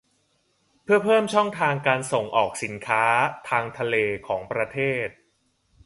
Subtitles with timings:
[0.83, 3.03] เพื่อเพิ่มช่องทางการส่งออกสินค้า
[3.49, 3.95] ทางทะเล
[4.27, 5.07] ของประเทศ